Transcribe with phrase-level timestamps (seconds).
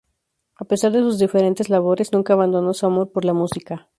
[0.55, 3.87] A pesar de sus diferentes labores, nunca abandonó su amor por la música.